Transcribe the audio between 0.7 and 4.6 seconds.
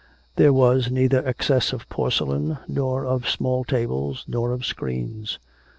neither excess of porcelain, nor of small tables, nor